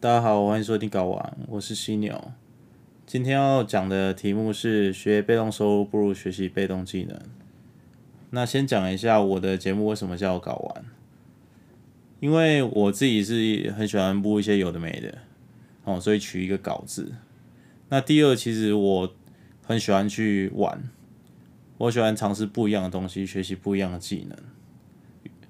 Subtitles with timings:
[0.00, 2.30] 大家好，欢迎收听搞完，我是犀牛。
[3.04, 7.20] 今天要讲的题目是学被动收入不如学习被动技能。
[8.30, 10.84] 那先讲一下我的节目为什么叫搞完，
[12.20, 15.18] 因为我自己是很喜欢播一些有的没的，
[15.82, 17.14] 哦，所以取一个搞字。
[17.88, 19.12] 那第二，其实我
[19.64, 20.88] 很喜欢去玩，
[21.76, 24.38] 我喜欢尝试不一样的东西，学习不一样的技能，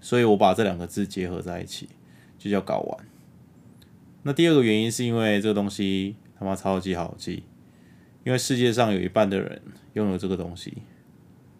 [0.01, 1.91] 所以我把这两个字结合在一起，
[2.39, 3.08] 就叫搞完。
[4.23, 7.45] 那第二个原因是因为这个东西他妈超级好记，
[8.25, 9.63] 因为世界上有一半的人
[9.95, 10.79] 拥有这个东西，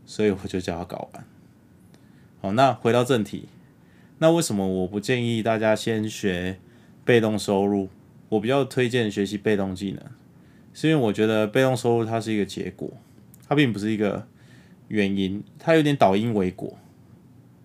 [0.05, 1.25] 所以我就叫它搞完。
[2.41, 3.49] 好，那回到正题，
[4.19, 6.59] 那为什么我不建议大家先学
[7.05, 7.89] 被动收入？
[8.29, 10.03] 我比较推荐学习被动技能。
[10.75, 12.93] 是因为我觉得被动收入它是一个结果，
[13.49, 14.29] 它并不是一个
[14.89, 16.77] 原因，它有点导因为果。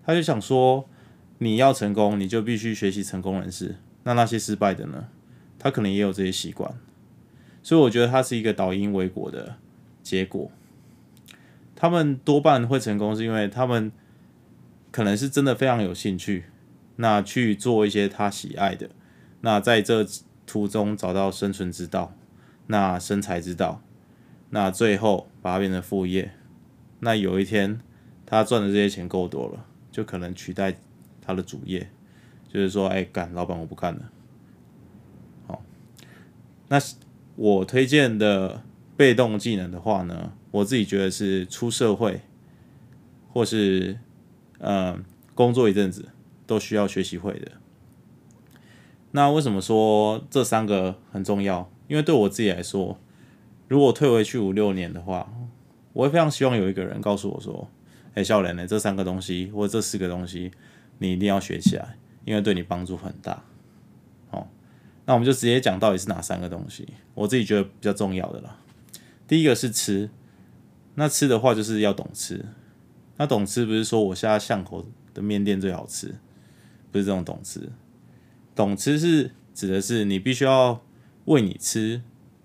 [0.06, 0.88] 他就想说，
[1.38, 3.76] 你要成功，你就必须学习成功人士。
[4.04, 5.08] 那那些失败的呢？
[5.58, 6.72] 他可能也有这些习惯，
[7.62, 9.56] 所以我觉得他是一个导因为果的
[10.02, 10.50] 结果。
[11.74, 13.90] 他们多半会成功，是因为他们
[14.92, 16.44] 可能是真的非常有兴趣，
[16.96, 18.90] 那去做一些他喜爱的，
[19.40, 20.06] 那在这
[20.46, 22.14] 途中找到生存之道。
[22.66, 23.82] 那生财之道，
[24.48, 26.32] 那最后把它变成副业。
[27.00, 27.78] 那有一天，
[28.24, 30.74] 他赚的这些钱够多了，就可能取代
[31.20, 31.90] 他的主业，
[32.54, 34.12] 就是说，哎，干，老板我不干了。
[35.48, 35.60] 好，
[36.68, 36.78] 那
[37.34, 38.62] 我推荐的
[38.96, 42.20] 被动技能的话呢，我自己觉得是出社会，
[43.32, 43.98] 或是
[44.58, 45.02] 嗯
[45.34, 46.10] 工作一阵子
[46.46, 47.50] 都需要学习会的。
[49.10, 51.68] 那为什么说这三个很重要？
[51.88, 52.96] 因为对我自己来说，
[53.66, 55.34] 如果退回去五六年的话，
[55.92, 57.68] 我会非常希望有一个人告诉我说
[58.14, 58.64] ：“哎，笑脸呢？
[58.64, 60.52] 这三个东西或者这四个东西，
[60.98, 63.42] 你一定要学起来，因为对你帮助很大。”
[64.30, 64.46] 哦，
[65.06, 66.88] 那我们就直接讲到底是哪三个东西。
[67.14, 68.58] 我自己觉得比较重要的啦。
[69.26, 70.10] 第一个是吃，
[70.94, 72.44] 那吃的话就是要懂吃。
[73.16, 76.14] 那懂吃不是说我现在巷口的面店最好吃，
[76.90, 77.70] 不是这种懂吃。
[78.54, 80.82] 懂吃是指的是你必须要。
[81.26, 82.02] 为你吃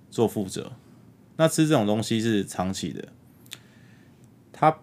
[0.09, 0.72] 做负责，
[1.35, 3.09] 那吃这种东西是长期的，
[4.53, 4.79] 它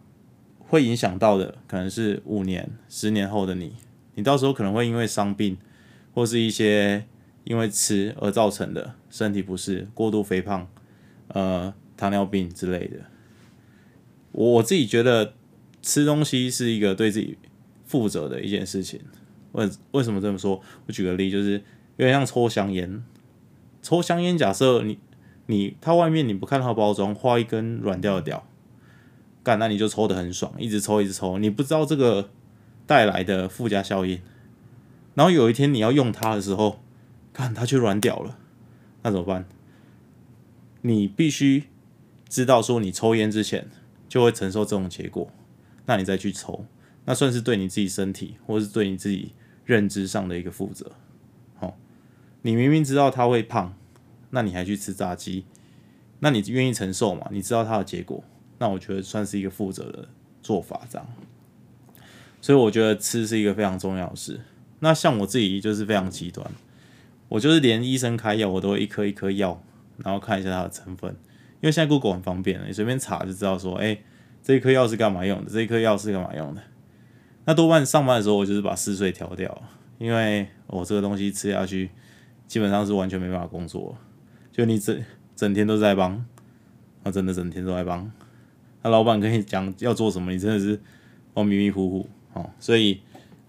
[0.58, 3.74] 会影响到的可能是五年、十年后的你，
[4.16, 5.56] 你到时候可能会因为伤病
[6.12, 7.06] 或是一些
[7.44, 10.68] 因为吃而造成的身体不适、过度肥胖、
[11.28, 12.96] 呃糖尿病之类的。
[14.32, 15.32] 我我自己觉得
[15.80, 17.38] 吃东西是一个对自己
[17.86, 19.00] 负责的一件事情。
[19.52, 20.60] 为为什么这么说？
[20.86, 21.52] 我举个例，就是
[21.96, 23.02] 有点像抽香烟。
[23.80, 24.98] 抽香烟，假设你
[25.46, 28.46] 你它外面你不看它包装，画一根软掉的屌，
[29.42, 32.28] 干那你就抽的很爽，一直抽一直抽，你不知道这个
[32.86, 34.20] 带来的附加效应。
[35.14, 36.80] 然后有一天你要用它的时候，
[37.32, 38.38] 看它却软掉了，
[39.02, 39.46] 那怎么办？
[40.82, 41.64] 你必须
[42.28, 43.68] 知道说你抽烟之前
[44.08, 45.30] 就会承受这种结果，
[45.86, 46.64] 那你再去抽，
[47.06, 49.32] 那算是对你自己身体或是对你自己
[49.64, 50.92] 认知上的一个负责。
[51.56, 51.76] 好
[52.42, 53.74] 你明明知道他会胖，
[54.30, 55.44] 那你还去吃炸鸡？
[56.20, 57.26] 那你愿意承受吗？
[57.30, 58.22] 你知道它的结果，
[58.58, 60.08] 那我觉得算是一个负责的
[60.42, 61.06] 做法，这样。
[62.46, 64.38] 所以我觉得吃是一个非常重要的事。
[64.78, 66.48] 那像我自己就是非常极端，
[67.28, 69.60] 我就是连医生开药我都会一颗一颗药，
[69.96, 71.10] 然后看一下它的成分，
[71.54, 73.98] 因为现在 Google 很方便，你随便查就知道说，哎，
[74.44, 75.50] 这一颗药是干嘛用的？
[75.50, 76.62] 这一颗药是干嘛用的？
[77.46, 79.62] 那多半上班的时候我就是把嗜睡调掉，
[79.98, 81.90] 因为我这个东西吃下去。
[82.46, 83.98] 基本上是完全没办法工作，
[84.52, 85.02] 就你整
[85.34, 86.24] 整天都在帮，
[87.02, 88.08] 啊，真的整天都在帮，
[88.82, 90.80] 那老板跟你讲要做什么，你真的是
[91.34, 92.50] 哦迷迷糊糊哦。
[92.60, 93.00] 所以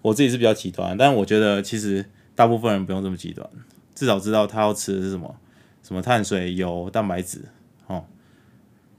[0.02, 2.04] 我自己是比较极端，但我觉得其实
[2.34, 3.48] 大部分人不用这么极端，
[3.94, 5.36] 至少知道他要吃的是什么，
[5.82, 7.44] 什么碳水、油、蛋白质
[7.86, 8.04] 哦。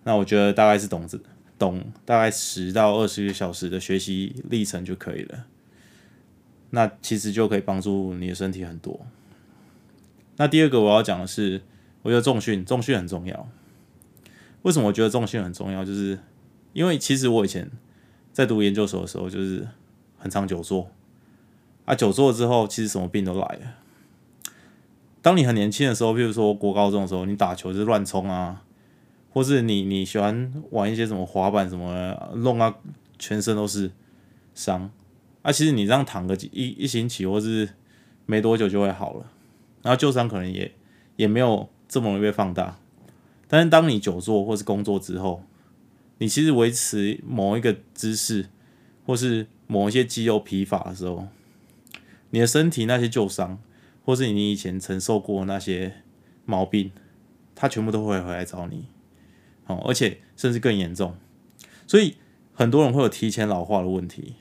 [0.03, 1.21] 那我觉得大概是懂子
[1.57, 5.45] 懂大概十到二十个小时的学习历程就可以了，
[6.69, 9.05] 那其实就可以帮助你的身体很多。
[10.37, 11.61] 那第二个我要讲的是，
[12.01, 13.49] 我觉得重训，重训很重要。
[14.61, 15.83] 为什么我觉得重训很重要？
[15.83, 16.17] 就是
[16.71, 17.69] 因为其实我以前
[18.31, 19.67] 在读研究所的时候，就是
[20.19, 20.91] 很长久坐
[21.85, 23.61] 啊，久坐之后，其实什么病都来了。
[25.21, 28.63] 当你很年轻的时候，譬如说国高中的时候，你打球就是乱冲啊，
[29.31, 32.75] 或是你你喜欢玩一些什么滑板什么弄啊，
[33.17, 33.91] 全身都是
[34.53, 34.91] 伤
[35.41, 35.51] 啊。
[35.51, 37.69] 其实你这样躺个一一星期，或是
[38.25, 39.25] 没多久就会好了。
[39.81, 40.71] 然后旧伤可能也
[41.15, 42.77] 也没有这么容易被放大，
[43.47, 45.43] 但是当你久坐或是工作之后，
[46.19, 48.47] 你其实维持某一个姿势
[49.05, 51.27] 或是某一些肌肉疲乏的时候，
[52.31, 53.59] 你的身体那些旧伤
[54.03, 56.01] 或是你以前承受过那些
[56.43, 56.91] 毛病，
[57.53, 58.87] 它全部都会回来找你。
[59.67, 61.15] 哦，而且甚至更严重，
[61.85, 62.15] 所以
[62.53, 64.33] 很多人会有提前老化的问题。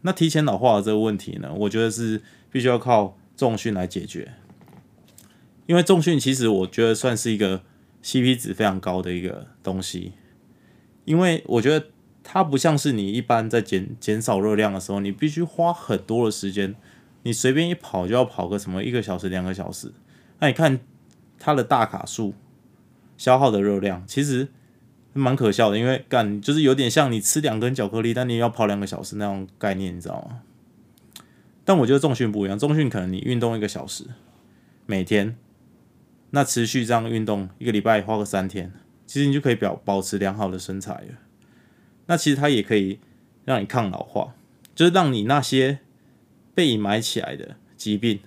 [0.00, 4.32] 那提前老化的这个问题呢，我觉得是必须要靠重训来解决。
[5.66, 7.62] 因为重训其实我觉得算是一个
[8.02, 10.14] CP 值非常高的一个东西，
[11.04, 11.86] 因为我觉得
[12.22, 16.74] 它不像是你一般在减减少热量的时候，你必须花很多的时间，
[17.22, 19.92] 你随便一跑就要跑个什么一个小时、两个小时。
[20.40, 20.80] 那你看
[21.38, 22.34] 它的大卡数。
[23.18, 24.48] 消耗的热量其实
[25.12, 30.40] 蛮可笑的，因为干就是有点像你吃两根巧克力，但你要跑两个小时那种概念，你知道吗？
[31.64, 34.06] 但我觉得重训不一样，重训可能你运动一个小时，
[34.86, 35.36] 每天，
[36.30, 38.72] 那持续这样运动一个礼拜花个三天，
[39.06, 41.14] 其实你就可以表保持良好的身材了。
[42.12, 42.98] 那其实它也可以
[43.46, 44.34] 让你抗老化，
[44.74, 45.78] 就是让你那些
[46.54, 48.20] 被隐埋起来的疾病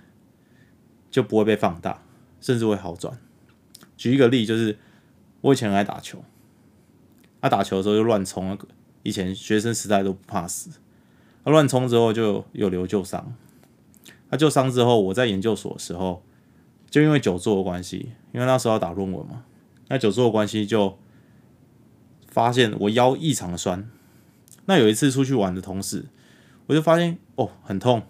[1.08, 2.02] 就不会被放大，
[2.40, 3.16] 甚至会好转。
[3.96, 4.76] 举一个例，就是。
[5.42, 6.24] 我以前爱打球，
[7.40, 8.58] 他打球的时候就乱冲，
[9.04, 10.70] 以前学生时代都不怕死。
[11.44, 13.32] 他乱冲之后就有留旧伤，
[14.28, 16.24] 他旧伤之后，我在研究所的时候，
[16.90, 19.44] 就因为久坐的关系，因为那时候要打论文嘛，
[19.86, 20.98] 那久坐的关系就
[22.36, 23.88] 发现我腰异常的酸。
[24.66, 26.04] 那有一次出去玩的同时，
[26.66, 28.02] 我就发现哦很痛，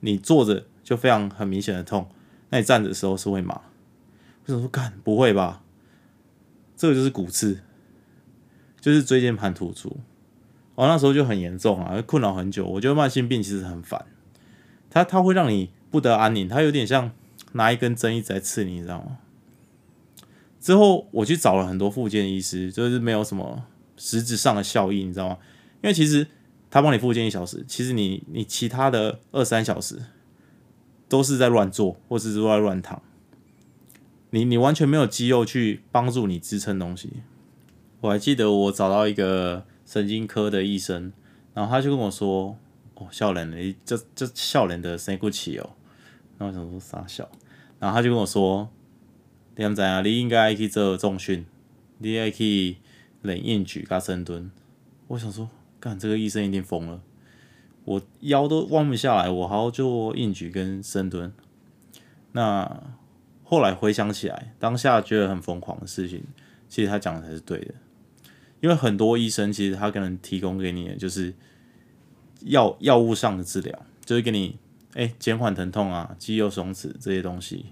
[0.00, 2.06] 你坐着就非常很明显的痛，
[2.50, 3.62] 那你站着的时候是会麻。
[4.44, 5.62] 我想说干不会吧？
[6.76, 7.62] 这个就是骨刺，
[8.82, 9.96] 就是椎间盘突出。
[10.74, 12.66] 哦，那时候就很严重啊，困扰很久。
[12.66, 14.04] 我觉得慢性病其实很烦，
[14.90, 17.12] 它它会让你不得安宁，它有点像
[17.52, 19.16] 拿一根针一直在刺你，你知道吗？
[20.60, 23.64] 之后我去找了很多复健医师，就是没有什么
[24.00, 25.36] 实质上的效益，你知道吗？
[25.82, 26.26] 因为其实
[26.70, 30.02] 他帮你复健一小时，其实你你其他的二三小时
[31.06, 33.02] 都是在乱做，或者是在乱躺。
[34.30, 37.10] 你你完全没有肌肉去帮助你支撑东西。
[38.00, 41.12] 我还记得我找到一个神经科的医生，
[41.52, 42.56] 然后他就跟我说
[42.94, 45.70] ：“哦，笑脸的，这这笑脸的生不起哦。”
[46.38, 47.28] 然后我想说傻笑，
[47.78, 48.70] 然后他就跟我说
[49.54, 50.00] ：“点怎啊？
[50.00, 51.44] 你应该去做重训，
[51.98, 52.76] 你要去
[53.22, 54.50] 冷硬举加深蹲。”
[55.08, 57.02] 我想说，干这个医生一定疯了，
[57.84, 61.32] 我腰都弯不下来，我还要做硬举跟深蹲，
[62.32, 62.82] 那。
[63.42, 66.22] 后来回想起来，当下觉得很疯狂的事情，
[66.68, 67.74] 其实他讲的才是对的。
[68.60, 71.34] 因为很多医生其实他可能提供给你的就是
[72.42, 74.56] 药药物上的治疗，就是给你
[74.94, 77.66] 哎减缓疼痛啊、肌肉松弛这些东西，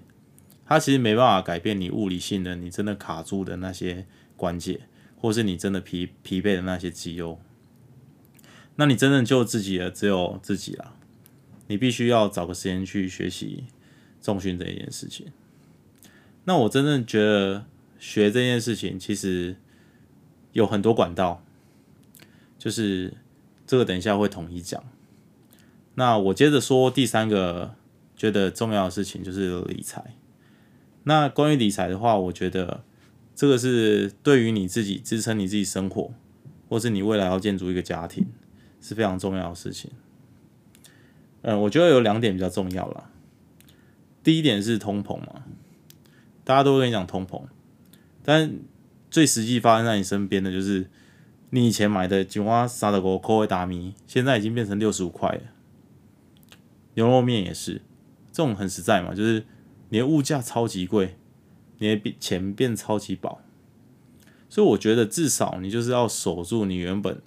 [0.67, 4.05] 他其实没办法改变你物理性的你真的卡住的那些
[4.37, 4.81] 关节，
[5.19, 7.41] 或是你真的疲疲惫的那些肌肉。
[8.77, 10.95] 那你真正救自己的只有自己啦。
[11.67, 13.65] 你必须要找个时间去学习
[14.23, 15.27] 重训这一件事情。
[16.45, 17.67] 那我真正觉得
[17.99, 19.57] 学这件事情其实
[20.53, 21.45] 有很多管道，
[22.59, 23.19] 就是
[23.67, 24.83] 这个等一下会统一讲。
[25.97, 27.75] 那我接着说第三个
[28.17, 30.17] 觉得重要的事情就是理财。
[31.03, 32.83] 那关于理财的话，我觉得
[33.39, 36.13] 这个是对于你自己支撑你自己生活，
[36.69, 38.27] 或是你未来要建筑一个家庭
[38.81, 39.93] 是非常重要的事情。
[41.43, 43.13] 嗯，我觉得有两点比较重要了。
[44.25, 45.45] 第一点是通膨嘛。
[46.43, 47.43] 大家都跟你讲通膨，
[48.25, 48.59] 但
[49.09, 50.89] 最实际发生在你身边的就是，
[51.51, 55.43] 你以前买的井蛙沙德国口味达米，现在已经变成六十五块了。
[56.95, 57.83] 牛肉面也是，
[58.33, 59.45] 这种很实在嘛，就是
[59.91, 61.18] 你的物价超级贵，
[61.79, 63.41] 你的钱变超级薄。
[64.49, 67.21] 所以我觉得至少你就是要守住你原本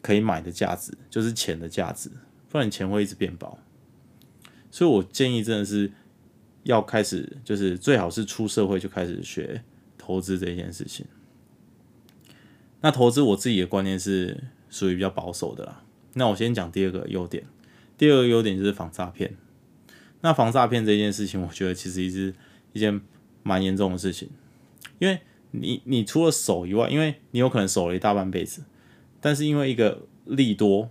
[0.00, 2.10] 可以买的价值，就是钱的价值，
[2.48, 3.58] 不然钱会一直变薄。
[4.70, 5.92] 所以我建议真的是。
[6.64, 9.64] 要开始就是最好是出社会就开始学
[9.98, 11.04] 投资这件事情。
[12.82, 15.82] 那投资我自己的观念是属于比较保守的啦。
[16.14, 17.42] 那我先讲第二个优点，
[17.98, 19.34] 第二个优点就是防诈骗。
[20.20, 22.32] 那防诈骗这件事情，我觉得其实是
[22.72, 23.00] 一件
[23.42, 24.28] 蛮严重的事情，
[24.98, 25.20] 因为
[25.50, 28.64] 你你除了守以外，因为你有可能守了一大半辈子，
[29.20, 30.90] 但是因为一个利多，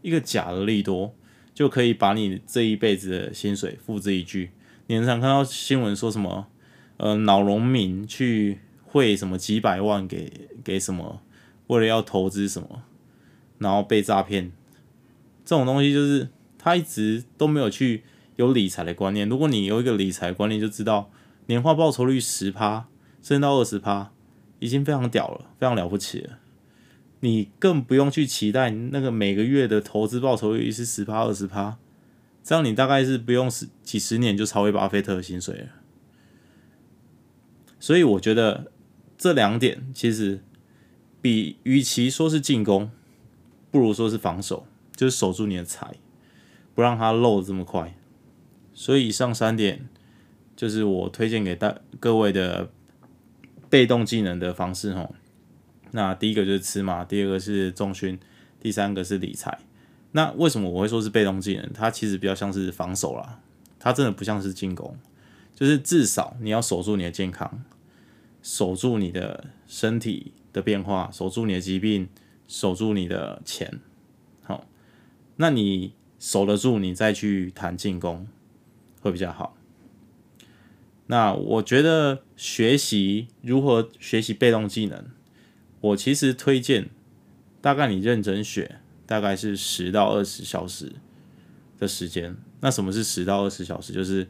[0.00, 1.14] 一个假的利多，
[1.52, 4.50] 就可以把你这一辈子的薪水付之一炬。
[4.86, 6.48] 你常看到新闻说什么？
[6.98, 11.20] 呃，脑农民去汇什么几百万给给什么，
[11.66, 12.84] 为了要投资什么，
[13.58, 14.52] 然后被诈骗。
[15.44, 18.04] 这种东西就是他一直都没有去
[18.36, 19.28] 有理财的观念。
[19.28, 21.10] 如果你有一个理财观念，就知道
[21.52, 22.88] 年化报酬率十趴，
[23.20, 24.10] 升到二十趴，
[24.58, 26.38] 已经非常屌了，非常了不起了。
[27.20, 31.76] 你更不用去期待那个每个月的投资报酬率是十趴二十趴。
[32.42, 35.66] 这样你大概是不用十几十年就超越巴菲特的薪水了。
[37.78, 38.72] 所以我觉得
[39.18, 40.42] 这两点其实
[41.20, 42.90] 比与其说是进攻，
[43.70, 44.66] 不如说是防守，
[44.96, 45.96] 就是守住你的财，
[46.74, 47.94] 不让它漏的这么快。
[48.72, 49.86] 所以以上三点
[50.62, 52.70] 就是我推荐给大各位的
[53.68, 55.12] 被动技能的方式吼。
[55.90, 58.16] 那第一个就是吃嘛，第二个是重训，
[58.60, 59.58] 第三个是理财。
[60.12, 61.68] 那为什么我会说是被动技能？
[61.74, 63.40] 它其实比较像是防守啦，
[63.80, 64.96] 它真的不像是进攻，
[65.56, 67.64] 就是至少你要守住你的健康。
[68.40, 72.08] 守住你的身体的变化，守住你的疾病，
[72.46, 73.80] 守住你的钱，
[74.44, 74.64] 好，
[75.34, 78.28] 那你守得住，你再去谈进攻
[79.00, 79.56] 会比较好。
[81.12, 85.10] 那我觉得学习如何学习被动技能，
[85.82, 86.88] 我其实推荐
[87.60, 90.90] 大概你认真学，大概是十到二十小时
[91.78, 92.34] 的时间。
[92.60, 93.92] 那什么是十到二十小时？
[93.92, 94.26] 就是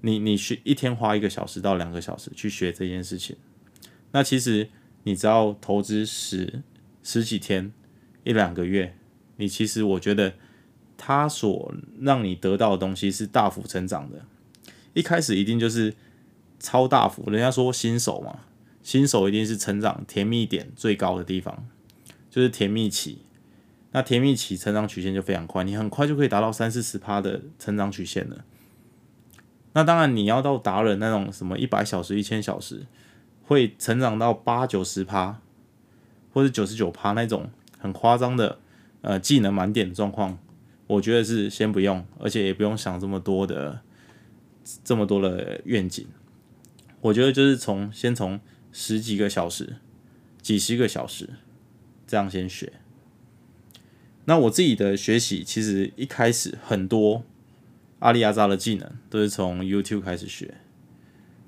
[0.00, 3.36] 你你学一天花一个小时到两个小时去学这件事情，
[4.10, 4.68] 那其实
[5.04, 6.60] 你只要投资十
[7.04, 7.72] 十几天
[8.24, 8.96] 一两个月，
[9.36, 10.34] 你其实我觉得
[10.96, 14.24] 它所让你得到的东西是大幅成长的。
[14.92, 15.94] 一开始一定就是
[16.58, 18.40] 超大幅，人家说新手嘛，
[18.82, 21.66] 新手一定是成长甜蜜点最高的地方，
[22.30, 23.18] 就是甜蜜期。
[23.92, 28.44] 那甜蜜期成长曲线就非常快，你很快就可以达到三四十趴的成长曲线了。
[29.72, 32.86] 那当然，你要到达人那种什么一百小时、一千小时，
[33.42, 35.40] 会成长到八九十趴，
[36.32, 37.48] 或者九十九趴那种
[37.78, 38.58] 很夸张的
[39.00, 40.38] 呃技能满点的状况，
[40.86, 43.80] 我觉得是先不用，而且也不用想这么多的
[44.84, 46.06] 这么多的愿景。
[47.00, 48.40] 我觉得就是从先从
[48.72, 49.76] 十几个小时、
[50.42, 51.30] 几十个小时
[52.06, 52.72] 这样先学。
[54.24, 57.24] 那我自己的学习其实一开始很多。
[58.00, 60.54] 阿里亚扎的技能都是从 YouTube 开始学。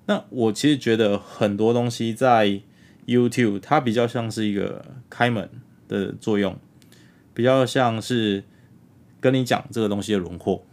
[0.07, 2.63] 那我其实觉得很多东西在
[3.07, 5.51] YouTube，它比较像是一个开门
[5.87, 6.59] 的作用，
[7.35, 8.45] 比较像是
[9.21, 10.67] 跟你讲这个东西的轮廓。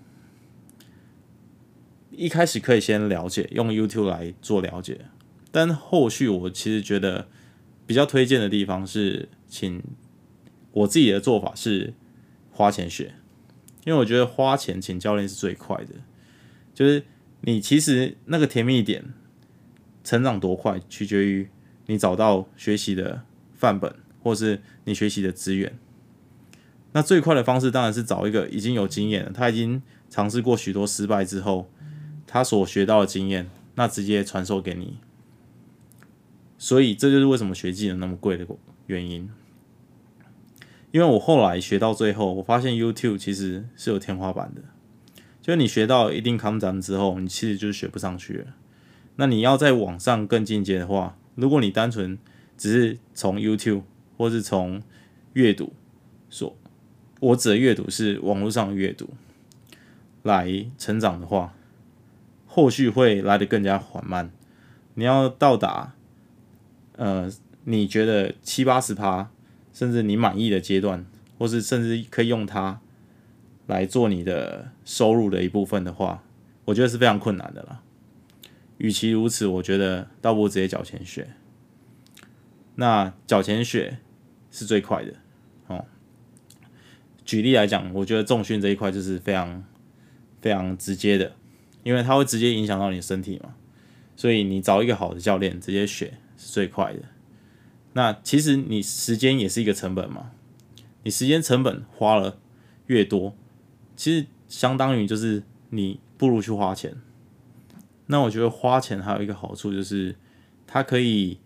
[2.17, 5.05] 一开始可以先了解，用 YouTube 来做了解，
[5.51, 7.27] 但后续我其实觉得
[7.85, 9.83] 比较推荐的地方是，请
[10.71, 11.93] 我自己的做法是
[12.51, 13.13] 花钱学。
[13.85, 15.93] 因为我觉得花钱请教练是最快的，
[16.73, 17.03] 就是
[17.41, 19.13] 你其实那个甜蜜点
[20.03, 21.47] 成长多快，取决于
[21.85, 23.21] 你找到学习的
[23.53, 23.93] 范本，
[24.23, 25.77] 或是你学习的资源。
[26.93, 31.69] 那最快的方式当然是找一个已经有经验了，他已经尝试过许多失败之后，
[32.35, 34.97] 他所学到的经验，那直接传授给你。
[36.57, 38.45] 所以这就是为什么学技能那么贵的
[38.87, 39.29] 原因。
[40.91, 44.63] 因为我后来学到最后，我发现 YouTube 其实是有天花板的，
[45.41, 48.47] 就是你学到一定康展之后，你其实就是学不上去了。
[49.15, 52.19] 那你要在网上更进阶的话，如果你单纯
[52.57, 53.83] 只是从 YouTube
[54.17, 54.83] 或是从
[55.31, 55.71] 阅读，
[56.29, 56.53] 所
[57.21, 59.11] 我指的阅读是网络上的阅读
[60.23, 61.53] 来成长的话，
[62.55, 64.31] 后续会来得更加缓慢。
[64.93, 65.93] 你要到达，
[66.95, 67.29] 呃，
[67.65, 69.29] 你觉得七八十趴？
[69.73, 71.05] 甚至你满意的阶段，
[71.37, 72.79] 或是甚至可以用它
[73.67, 76.23] 来做你的收入的一部分的话，
[76.63, 77.81] 我觉得是非常困难的了。
[78.77, 81.27] 与其如此，我觉得倒不如直接缴钱学。
[82.75, 83.97] 那缴钱学
[84.49, 85.15] 是最快的
[85.67, 85.83] 哦。
[87.25, 89.61] 举例来讲，我觉得重训这一块就是非常
[90.39, 91.35] 非常直接的，
[91.85, 93.53] 因为它会直接影响到你的身体嘛，
[94.15, 96.99] 所以你找一个好的教练直接学是最快的。
[97.93, 100.31] 那其实你时间也是一个成本嘛，
[101.03, 102.39] 你时间成本花了
[102.87, 103.35] 越多，
[103.95, 106.95] 其实相当于就是你不如去花钱。
[108.07, 110.15] 那我觉得花钱还有一个好处就是，
[110.65, 111.39] 它可以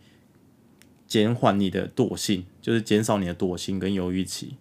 [1.05, 4.55] 减缓你的惰性，就是减少你的惰性跟犹豫期，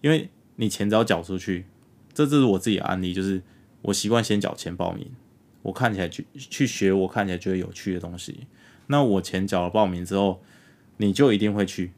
[0.00, 1.66] 因为你钱只要缴出去，
[2.12, 3.40] 这这是我自己的案例，就是
[3.82, 5.10] 我习惯先缴钱报名，
[5.62, 8.46] 我看起来去去学我看起来觉得有趣的东西，
[8.86, 10.42] 那我钱缴了报名之后。
[11.02, 11.92] 你就一定会去，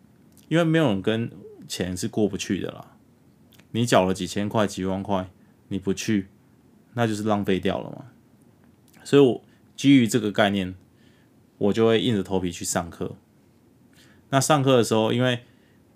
[0.47, 1.29] 因为没有人跟
[1.67, 2.95] 钱是过不去的啦。
[3.73, 5.29] 你缴了几千块、几万块，
[5.67, 6.29] 你不去，
[6.95, 8.05] 那就是浪费掉了嘛。
[9.03, 9.43] 所以，我
[9.75, 10.77] 基于这个概念，
[11.59, 13.17] 我就会硬着头皮去上课。
[14.31, 15.41] 那上课的时候，因为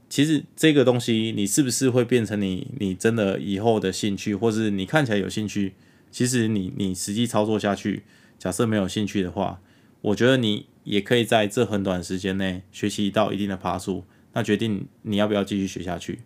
[0.08, 5.74] 其实这个东西，你是不是会变成你你真的以后的兴趣，或是你看起来有兴趣，
[6.10, 8.04] 其实你你实际操作下去，
[8.38, 9.60] 假设没有兴趣的话，
[10.00, 10.66] 我觉得你。
[10.86, 16.20] 也可以在这很短时间内学习到一定的爬数，那决定你要不要继续学下去，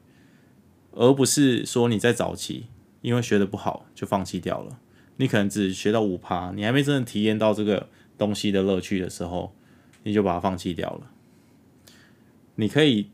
[0.92, 2.66] 而不是说你在早期
[3.00, 4.78] 因为学的不好就放弃掉了。
[5.16, 9.54] 你可能只学到五趴，你还没真的体验到这个东西的乐趣的时候，
[10.02, 11.10] 你就把它放弃掉了。
[12.56, 13.08] 你可以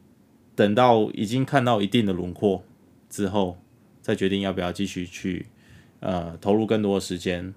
[0.56, 2.64] 等到已经看到一定的轮廓
[3.08, 3.58] 之后，
[4.00, 5.46] 再决定要不要继续去
[6.00, 7.54] 呃投入更多的时间，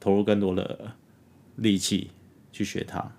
[0.00, 0.96] 投入更多的
[1.54, 2.10] 力气
[2.50, 3.12] 去学它。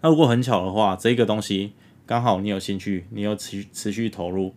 [0.00, 1.72] 那如果很巧的话，这个东西
[2.04, 4.54] 刚好你有兴趣，你又持持续投入，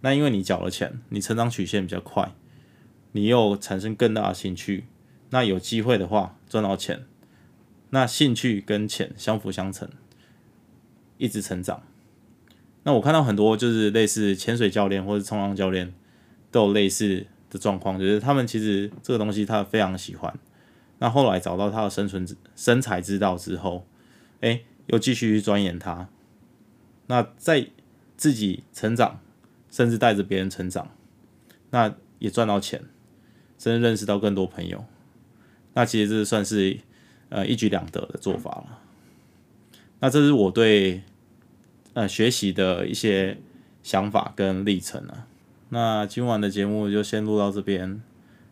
[0.00, 2.32] 那因为你缴了钱，你成长曲线比较快，
[3.12, 4.86] 你又产生更大的兴趣，
[5.30, 7.04] 那有机会的话赚到钱，
[7.90, 9.88] 那兴趣跟钱相辅相成，
[11.18, 11.82] 一直成长。
[12.88, 15.92] 那我看到很多就是类似潜水教练或者冲浪教练
[16.50, 20.32] 都有类似的状况，就是他们其实这个东西他非常喜欢，
[20.98, 22.26] 那后来找到他的生存
[22.56, 23.86] 身材之道之后，
[24.40, 24.62] 哎。
[24.90, 26.08] 又继续去钻研它，
[27.08, 27.66] 那在
[28.16, 29.20] 自己成长，
[29.70, 30.88] 甚至带着别人成长，
[31.68, 32.82] 那也赚到钱，
[33.58, 34.82] 甚至认识到更多朋友，
[35.74, 36.78] 那其实这算是
[37.28, 38.78] 呃一举两得的做法了。
[40.00, 41.02] 那这是我对
[41.98, 43.38] 呃学习的一些
[43.82, 45.26] 想法跟历程啊。
[45.70, 48.00] 那今晚的节目就先录到这边，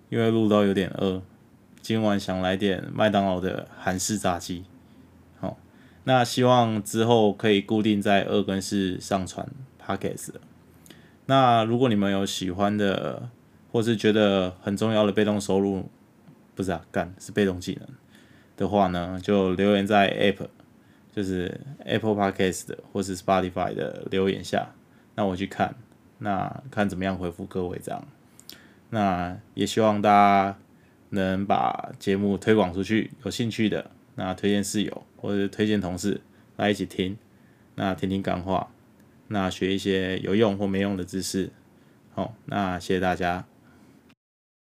[0.08, 1.22] 因为录到有点饿，
[1.80, 4.64] 今晚想来点麦当劳的韩式炸鸡。
[5.38, 5.56] 好
[6.02, 9.48] 那希望之后可以固定在二更是上传
[9.80, 10.30] podcast。
[11.26, 13.28] 那如果你们有喜欢的，
[13.70, 15.88] 或是觉得很重要的被动收入，
[16.56, 17.88] 不是啊，干是被动技能
[18.56, 20.48] 的话呢，就留言在 App，
[21.16, 24.74] 就是 Apple Podcast 的或是 Spotify 的留言下，
[25.14, 25.74] 那我去看，
[26.18, 28.06] 那看怎么样回复各位这样。
[28.90, 30.58] 那也希望大家
[31.08, 33.90] 能把节目推广出去，有兴趣的。
[34.16, 36.20] 那推荐室友或者推荐同事
[36.56, 37.16] 来一起听，
[37.76, 38.68] 那听听干话，
[39.28, 41.50] 那学一些有用或没用的知识。
[42.14, 43.46] 好，那谢谢大家。